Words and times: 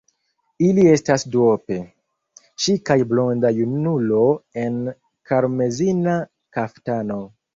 Ili 0.67 0.83
estas 0.91 1.23
duope: 1.35 1.75
ŝi 2.63 2.73
kaj 2.89 2.97
blonda 3.11 3.51
junulo 3.57 4.23
en 4.63 4.81
karmezina 5.33 6.17
kaftano. 6.59 7.21